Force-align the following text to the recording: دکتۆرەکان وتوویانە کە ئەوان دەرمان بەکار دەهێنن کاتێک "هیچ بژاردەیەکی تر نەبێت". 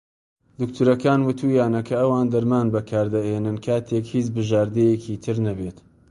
دکتۆرەکان 0.59 1.19
وتوویانە 1.23 1.81
کە 1.87 1.95
ئەوان 1.99 2.25
دەرمان 2.33 2.67
بەکار 2.75 3.05
دەهێنن 3.15 3.57
کاتێک 3.65 4.05
"هیچ 4.15 4.27
بژاردەیەکی 4.35 5.21
تر 5.23 5.35
نەبێت". 5.47 5.77